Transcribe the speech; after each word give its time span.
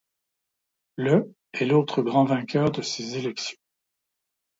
Le 0.97 1.31
est 1.53 1.65
l'autre 1.65 2.01
grand 2.01 2.25
vainqueur 2.25 2.71
de 2.71 2.81
ces 2.81 3.17
élections. 3.19 3.59